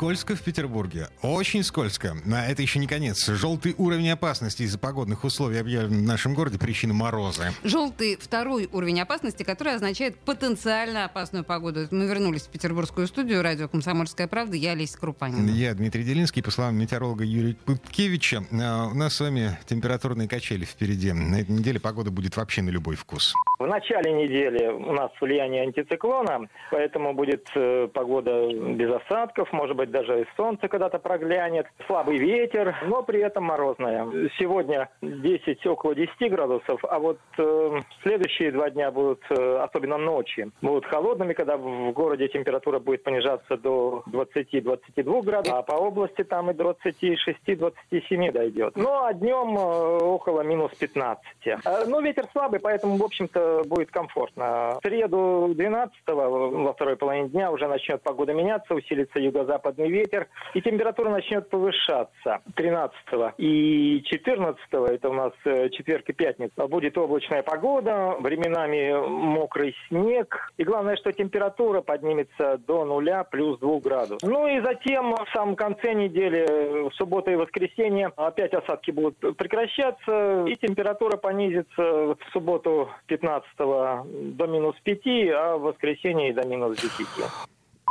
Скользко 0.00 0.34
в 0.34 0.40
Петербурге. 0.40 1.10
Очень 1.20 1.62
скользко. 1.62 2.16
Но 2.24 2.38
это 2.38 2.62
еще 2.62 2.78
не 2.78 2.86
конец. 2.86 3.28
Желтый 3.28 3.74
уровень 3.76 4.08
опасности 4.08 4.62
из-за 4.62 4.78
погодных 4.78 5.24
условий 5.24 5.58
объявлен 5.58 5.98
в 5.98 6.06
нашем 6.06 6.32
городе. 6.32 6.58
Причина 6.58 6.94
мороза. 6.94 7.52
Желтый 7.64 8.16
второй 8.16 8.66
уровень 8.72 8.98
опасности, 9.02 9.42
который 9.42 9.74
означает 9.74 10.16
потенциально 10.20 11.04
опасную 11.04 11.44
погоду. 11.44 11.86
Мы 11.90 12.06
вернулись 12.06 12.44
в 12.44 12.48
петербургскую 12.48 13.08
студию. 13.08 13.42
Радио 13.42 13.68
«Комсомольская 13.68 14.26
правда». 14.26 14.56
Я 14.56 14.70
Олеся 14.70 14.96
Крупанина. 14.96 15.50
Я 15.50 15.74
Дмитрий 15.74 16.02
Делинский. 16.02 16.42
По 16.42 16.50
словам 16.50 16.76
метеоролога 16.76 17.24
Юрия 17.24 17.54
Путкевича, 17.66 18.46
э, 18.50 18.54
у 18.54 18.94
нас 18.94 19.16
с 19.16 19.20
вами 19.20 19.58
температурные 19.66 20.28
качели 20.28 20.64
впереди. 20.64 21.12
На 21.12 21.42
этой 21.42 21.50
неделе 21.50 21.78
погода 21.78 22.10
будет 22.10 22.38
вообще 22.38 22.62
на 22.62 22.70
любой 22.70 22.96
вкус. 22.96 23.34
В 23.60 23.66
начале 23.66 24.10
недели 24.12 24.68
у 24.68 24.92
нас 24.94 25.10
влияние 25.20 25.64
антициклона, 25.64 26.48
поэтому 26.70 27.12
будет 27.12 27.46
э, 27.54 27.88
погода 27.92 28.50
без 28.50 28.90
осадков, 28.90 29.52
может 29.52 29.76
быть, 29.76 29.90
даже 29.90 30.22
и 30.22 30.26
солнце 30.34 30.66
когда-то 30.66 30.98
проглянет, 30.98 31.66
слабый 31.86 32.16
ветер, 32.16 32.74
но 32.86 33.02
при 33.02 33.20
этом 33.20 33.44
морозная. 33.44 34.08
Сегодня 34.38 34.88
10, 35.02 35.66
около 35.66 35.94
10 35.94 36.30
градусов, 36.30 36.82
а 36.88 36.98
вот 36.98 37.18
э, 37.36 37.80
следующие 38.02 38.50
два 38.50 38.70
дня 38.70 38.90
будут, 38.90 39.20
э, 39.28 39.58
особенно 39.58 39.98
ночи, 39.98 40.50
будут 40.62 40.86
холодными, 40.86 41.34
когда 41.34 41.58
в 41.58 41.92
городе 41.92 42.28
температура 42.28 42.78
будет 42.78 43.02
понижаться 43.02 43.58
до 43.58 44.02
20-22 44.10 45.22
градусов, 45.22 45.58
а 45.58 45.62
по 45.62 45.74
области 45.74 46.24
там 46.24 46.50
и 46.50 46.54
26-27 46.54 48.32
дойдет. 48.32 48.72
Ну, 48.74 49.04
а 49.04 49.12
днем 49.12 49.58
э, 49.58 49.98
около 50.02 50.40
минус 50.40 50.72
15. 50.78 51.22
Э, 51.44 51.58
ну, 51.86 52.00
ветер 52.00 52.24
слабый, 52.32 52.58
поэтому, 52.58 52.96
в 52.96 53.04
общем-то, 53.04 53.49
будет 53.66 53.90
комфортно. 53.90 54.78
В 54.82 54.86
среду 54.86 55.52
12 55.54 55.94
во 56.06 56.72
второй 56.72 56.96
половине 56.96 57.28
дня 57.28 57.50
уже 57.50 57.66
начнет 57.66 58.02
погода 58.02 58.32
меняться, 58.32 58.74
усилится 58.74 59.18
юго-западный 59.18 59.88
ветер, 59.88 60.28
и 60.54 60.60
температура 60.60 61.10
начнет 61.10 61.48
повышаться 61.48 62.40
13 62.54 62.94
и 63.38 64.02
14 64.04 64.58
это 64.90 65.08
у 65.08 65.12
нас 65.12 65.32
э, 65.44 65.68
четверг 65.70 66.08
и 66.08 66.12
пятница, 66.12 66.66
будет 66.66 66.96
облачная 66.98 67.42
погода, 67.42 68.16
временами 68.20 68.92
мокрый 69.08 69.74
снег, 69.88 70.52
и 70.56 70.64
главное, 70.64 70.96
что 70.96 71.12
температура 71.12 71.80
поднимется 71.80 72.58
до 72.66 72.84
нуля 72.84 73.24
плюс 73.24 73.58
2 73.58 73.80
градусов. 73.80 74.22
Ну 74.22 74.46
и 74.46 74.60
затем 74.60 75.14
в 75.14 75.28
самом 75.32 75.56
конце 75.56 75.94
недели, 75.94 76.88
в 76.88 76.94
субботу 76.94 77.30
и 77.30 77.36
воскресенье, 77.36 78.12
опять 78.16 78.54
осадки 78.54 78.90
будут 78.90 79.18
прекращаться, 79.36 80.44
и 80.46 80.56
температура 80.56 81.16
понизится 81.16 81.82
в 81.82 82.18
субботу 82.32 82.90
15 83.06 83.39
до 83.56 84.46
минус 84.46 84.76
5, 84.82 85.00
а 85.34 85.56
в 85.56 85.62
воскресенье 85.62 86.32
до 86.32 86.46
минус 86.46 86.76
10. 86.76 87.06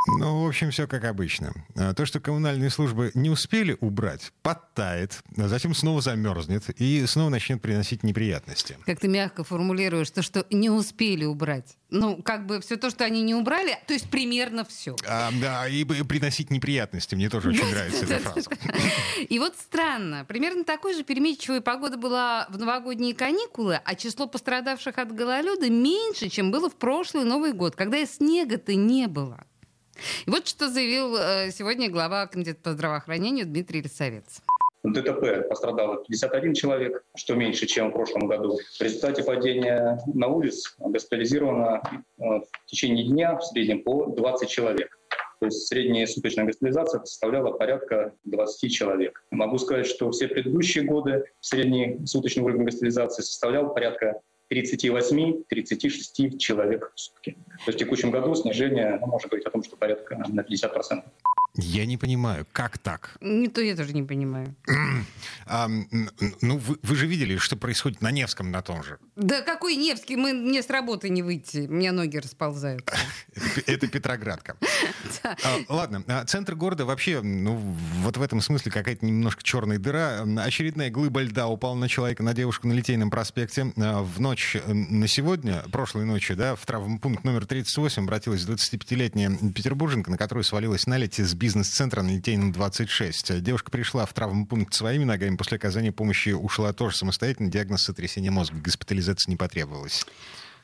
Ну, 0.08 0.44
в 0.44 0.48
общем, 0.48 0.72
все 0.72 0.88
как 0.88 1.04
обычно. 1.04 1.54
А, 1.76 1.94
то, 1.94 2.06
что 2.06 2.20
коммунальные 2.20 2.70
службы 2.70 3.12
не 3.14 3.30
успели 3.30 3.78
убрать, 3.80 4.32
подтает, 4.42 5.22
а 5.38 5.48
затем 5.48 5.74
снова 5.74 6.02
замерзнет 6.02 6.70
и 6.80 7.06
снова 7.06 7.30
начнет 7.30 7.62
приносить 7.62 8.04
неприятности. 8.04 8.78
Как 8.86 9.00
ты 9.00 9.08
мягко 9.08 9.44
формулируешь, 9.44 10.10
то, 10.10 10.22
что 10.22 10.46
не 10.50 10.70
успели 10.70 11.26
убрать. 11.26 11.78
Ну, 11.90 12.22
как 12.22 12.46
бы 12.46 12.62
все 12.62 12.76
то, 12.78 12.90
что 12.90 13.04
они 13.04 13.24
не 13.24 13.34
убрали, 13.34 13.78
то 13.88 13.94
есть 13.94 14.10
примерно 14.10 14.64
все. 14.64 14.96
А, 15.08 15.32
да, 15.42 15.68
и 15.68 15.84
приносить 15.84 16.52
неприятности. 16.52 17.16
Мне 17.16 17.30
тоже 17.30 17.50
очень 17.50 17.70
нравится 17.70 18.06
эта 18.06 18.20
фраза. 18.20 18.50
И 19.28 19.40
вот 19.40 19.56
странно. 19.58 20.26
Примерно 20.26 20.64
такой 20.64 20.94
же 20.94 21.04
переменчивая 21.04 21.62
погода 21.62 21.98
была 21.98 22.48
в 22.50 22.58
новогодние 22.58 23.14
каникулы, 23.16 23.80
а 23.84 23.96
число 23.96 24.28
пострадавших 24.28 24.98
от 24.98 25.14
гололеда 25.14 25.70
меньше, 25.70 26.30
чем 26.30 26.52
было 26.52 26.70
в 26.70 26.76
прошлый 26.76 27.24
Новый 27.24 27.54
год, 27.54 27.76
когда 27.76 27.98
и 27.98 28.06
снега-то 28.06 28.76
не 28.76 29.08
было. 29.08 29.46
И 30.26 30.30
вот 30.30 30.48
что 30.48 30.70
заявил 30.70 31.16
э, 31.16 31.52
сегодня 31.52 31.90
глава 31.90 32.28
Комитета 32.28 32.60
по 32.62 32.72
здравоохранению 32.72 33.46
Дмитрий 33.46 33.82
Лисовец. 33.82 34.42
ДТП 34.84 35.48
пострадало 35.50 36.04
51 36.08 36.54
человек, 36.54 37.04
что 37.16 37.36
меньше, 37.36 37.66
чем 37.66 37.90
в 37.90 37.94
прошлом 37.94 38.28
году. 38.28 38.58
В 38.78 38.82
результате 38.82 39.24
падения 39.24 40.00
на 40.14 40.28
улиц 40.28 40.76
госпитализировано 40.78 41.82
э, 41.86 42.24
в 42.24 42.48
течение 42.66 43.06
дня 43.06 43.36
в 43.36 43.44
среднем 43.44 43.84
по 43.84 44.06
20 44.06 44.50
человек. 44.50 44.98
То 45.40 45.46
есть 45.46 45.68
средняя 45.68 46.06
суточная 46.06 46.46
госпитализация 46.46 47.04
составляла 47.04 47.52
порядка 47.52 48.14
20 48.26 48.72
человек. 48.72 49.24
Могу 49.32 49.58
сказать, 49.58 49.88
что 49.88 50.12
все 50.12 50.28
предыдущие 50.28 50.84
годы 50.84 51.26
средний 51.40 52.06
суточный 52.06 52.44
уровень 52.44 52.66
госпитализации 52.66 53.22
составлял 53.22 53.74
порядка 53.74 54.20
38-36 54.52 56.38
человек 56.38 56.92
в 56.96 57.00
сутки. 57.00 57.38
То 57.66 57.72
есть 57.72 57.80
в 57.80 57.84
текущем 57.84 58.12
году 58.12 58.34
снижение 58.36 58.98
ну, 59.00 59.08
может 59.08 59.30
говорить 59.30 59.48
о 59.48 59.52
том, 59.52 59.64
что 59.64 59.78
порядка 59.78 60.18
на 60.28 60.42
50%. 60.42 61.04
Я 61.56 61.86
не 61.86 61.98
понимаю, 61.98 62.46
как 62.52 62.78
так? 62.78 63.18
Не 63.22 63.48
то 63.48 63.62
я 63.62 63.76
тоже 63.76 63.94
не 63.94 64.04
понимаю. 64.04 64.56
а, 65.46 65.68
ну, 66.42 66.58
вы, 66.58 66.78
вы 66.82 66.96
же 66.96 67.08
видели, 67.08 67.38
что 67.38 67.58
происходит 67.58 68.02
на 68.02 68.12
Невском 68.12 68.52
на 68.52 68.62
том 68.62 68.84
же. 68.84 69.00
Да 69.16 69.42
какой 69.42 69.76
Невский? 69.76 70.16
Мы, 70.16 70.34
мне 70.34 70.62
с 70.62 70.70
работы 70.70 71.10
не 71.10 71.24
выйти. 71.24 71.68
У 71.68 71.74
меня 71.74 71.92
ноги 71.92 72.18
расползают. 72.18 72.90
Это 73.66 73.88
Петроградка. 73.88 74.56
А, 75.24 75.36
ладно, 75.68 76.04
а 76.08 76.24
центр 76.26 76.56
города 76.56 76.86
вообще, 76.86 77.22
ну, 77.22 77.56
вот 77.56 78.18
в 78.18 78.22
этом 78.22 78.42
смысле 78.42 78.72
какая-то 78.72 79.06
немножко 79.06 79.44
черная 79.44 79.78
дыра. 79.78 80.26
Очередная 80.38 80.90
глыба 80.90 81.22
льда 81.22 81.48
упала 81.48 81.76
на 81.76 81.90
человека, 81.90 82.24
на 82.24 82.34
девушку 82.34 82.68
на 82.68 82.74
Литейном 82.74 83.10
проспекте. 83.10 83.74
А, 83.78 84.02
в 84.02 84.20
ночь 84.20 84.56
на 84.66 85.08
сегодня, 85.08 85.64
прошлой 85.72 86.06
ночью, 86.06 86.36
да, 86.36 86.56
в 86.56 86.66
травмпункт 86.66 87.24
номер 87.24 87.46
38 87.46 88.04
обратилась 88.04 88.46
25-летняя 88.46 89.32
петербурженка, 89.54 90.12
на 90.12 90.18
которую 90.18 90.44
свалилась 90.44 90.88
наледь 90.88 91.20
из 91.20 91.34
бизнес-центра 91.40 92.02
на 92.02 92.10
Литейном 92.10 92.52
26. 92.52 93.42
Девушка 93.42 93.72
пришла 93.72 94.06
в 94.06 94.14
травмпункт 94.14 94.74
своими 94.74 95.06
ногами, 95.06 95.38
после 95.38 95.56
оказания 95.56 95.92
помощи 95.92 96.30
ушла 96.30 96.74
тоже 96.74 96.98
самостоятельно, 96.98 97.50
диагноз 97.50 97.84
сотрясения 97.84 98.30
мозга, 98.30 98.58
госпитализация 98.60 99.32
не 99.32 99.38
потребовалась. 99.38 100.06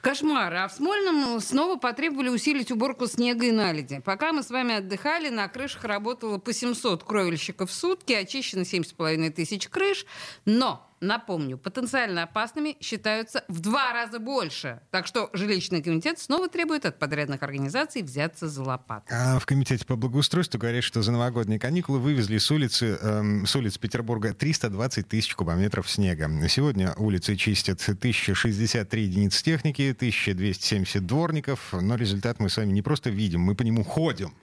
Кошмар. 0.02 0.54
А 0.54 0.68
в 0.68 0.74
Смольном 0.74 1.40
снова 1.40 1.78
потребовали 1.78 2.30
усилить 2.30 2.72
уборку 2.72 3.08
снега 3.08 3.48
и 3.48 3.52
наледи. 3.52 4.02
Пока 4.06 4.34
мы 4.34 4.44
с 4.44 4.52
вами 4.52 4.76
отдыхали, 4.76 5.30
на 5.30 5.48
крышах 5.48 5.86
работало 5.86 6.38
по 6.38 6.54
700 6.54 7.04
кровельщиков 7.04 7.72
в 7.72 7.74
сутки, 7.74 8.14
очищено 8.14 8.62
7,5 8.62 9.32
тысяч 9.32 9.68
крыш. 9.68 10.06
Но 10.46 10.88
Напомню, 11.06 11.60
потенциально 11.60 12.24
опасными 12.24 12.78
считаются 12.82 13.44
в 13.48 13.60
два 13.60 13.94
раза 13.94 14.20
больше. 14.20 14.80
Так 14.90 15.06
что 15.06 15.30
жилищный 15.34 15.84
комитет 15.84 16.18
снова 16.18 16.50
требует 16.50 16.86
от 16.88 16.98
подрядных 16.98 17.44
организаций 17.44 18.02
взяться 18.02 18.50
за 18.50 18.64
лопату. 18.64 19.06
А 19.12 19.38
в 19.38 19.46
комитете 19.46 19.86
по 19.86 19.96
благоустройству 19.96 20.60
говорят, 20.60 20.84
что 20.84 21.04
за 21.04 21.12
новогодние 21.12 21.60
каникулы 21.60 22.00
вывезли 22.00 22.40
с 22.40 22.50
улицы, 22.50 22.98
эм, 23.00 23.46
с 23.46 23.56
улиц 23.56 23.78
Петербурга 23.78 24.34
320 24.34 25.08
тысяч 25.08 25.36
кубометров 25.36 25.90
снега. 25.90 26.28
Сегодня 26.50 26.94
улицы 26.98 27.36
чистят 27.36 27.80
1063 27.88 29.04
единицы 29.04 29.44
техники, 29.44 29.96
1270 29.96 31.06
дворников, 31.06 31.72
но 31.72 31.96
результат 31.98 32.40
мы 32.40 32.50
с 32.50 32.58
вами 32.58 32.72
не 32.72 32.82
просто 32.82 33.12
видим, 33.12 33.42
мы 33.42 33.54
по 33.54 33.62
нему 33.62 33.84
ходим. 33.84 34.34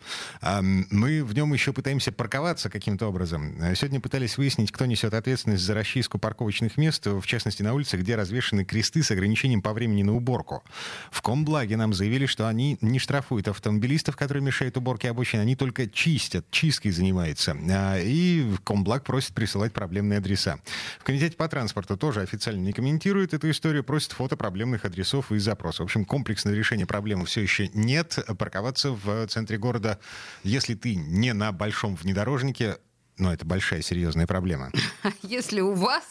Эм, 0.43 0.87
мы 0.91 1.25
в 1.25 1.35
нем 1.35 1.53
еще 1.53 1.73
пытаемся 1.73 2.13
парковаться 2.13 2.71
каким-то 2.71 3.09
образом. 3.09 3.57
Сегодня 3.75 4.01
пытались 4.01 4.39
выяснить, 4.39 4.71
кто 4.71 4.87
несет 4.87 5.13
ответственность 5.13 5.65
за 5.65 5.75
расчистку 5.75 6.19
парковок 6.21 6.52
парковочных 6.53 6.77
мест, 6.77 7.07
в 7.07 7.27
частности 7.27 7.63
на 7.63 7.73
улицах, 7.73 8.01
где 8.01 8.15
развешаны 8.15 8.65
кресты 8.65 9.03
с 9.03 9.11
ограничением 9.11 9.63
по 9.63 9.73
времени 9.73 10.03
на 10.03 10.15
уборку. 10.15 10.63
В 11.11 11.23
Комблаге 11.23 11.77
нам 11.77 11.95
заявили, 11.95 12.27
что 12.27 12.47
они 12.47 12.77
не 12.83 12.99
штрафуют 12.99 13.49
автомобилистов, 13.49 14.17
которые 14.17 14.43
мешают 14.43 14.77
уборке 14.77 15.11
обочин, 15.11 15.41
они 15.41 15.57
только 15.57 15.89
чистят, 15.89 16.45
чисткой 16.51 16.91
занимаются. 16.93 17.57
А, 17.71 17.99
и 17.99 18.45
Комблаг 18.65 19.05
просит 19.05 19.33
присылать 19.33 19.73
проблемные 19.73 20.19
адреса. 20.19 20.59
В 21.01 21.05
Комитете 21.05 21.37
по 21.37 21.49
транспорту 21.49 21.97
тоже 21.97 22.21
официально 22.21 22.61
не 22.61 22.73
комментируют 22.73 23.33
эту 23.33 23.51
историю, 23.51 23.83
просят 23.83 24.13
фото 24.13 24.37
проблемных 24.37 24.85
адресов 24.85 25.33
и 25.33 25.39
запросов. 25.39 25.81
В 25.81 25.85
общем, 25.85 26.05
комплексного 26.05 26.55
решения 26.55 26.87
проблемы 26.87 27.25
все 27.25 27.41
еще 27.41 27.69
нет. 27.69 28.19
Парковаться 28.39 28.91
в 28.93 29.27
центре 29.29 29.57
города, 29.57 29.99
если 30.45 30.75
ты 30.75 30.97
не 30.97 31.33
на 31.33 31.51
большом 31.53 31.97
внедорожнике, 31.97 32.77
но 33.19 33.33
это 33.33 33.45
большая 33.45 33.83
серьезная 33.83 34.27
проблема. 34.27 34.71
Если 35.23 35.61
у 35.61 35.73
вас 35.75 36.05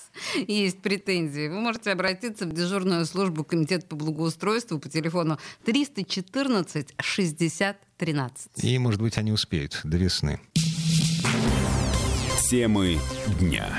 есть 0.48 0.81
претензии, 0.81 1.48
вы 1.48 1.59
можете 1.59 1.92
обратиться 1.92 2.45
в 2.45 2.53
дежурную 2.53 3.06
службу 3.06 3.44
Комитета 3.44 3.86
по 3.88 3.95
благоустройству 3.95 4.80
по 4.80 4.89
телефону 4.89 5.39
314 5.65 6.94
60 7.00 7.77
13. 7.98 8.63
И, 8.63 8.77
может 8.80 9.00
быть, 9.00 9.18
они 9.18 9.31
успеют 9.31 9.80
до 9.83 9.98
весны. 9.98 10.39
Темы 12.50 12.98
дня. 13.39 13.77